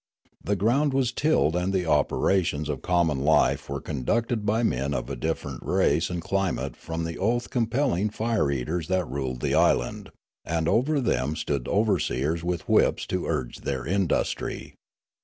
[0.43, 5.11] The ground was tilled and the operations of common life were conducted b}^ men of
[5.11, 10.09] a different race and climate from the oath compelling fire eaters that ruled the island;
[10.43, 14.73] and over them stood overseers with whips to urge their industry.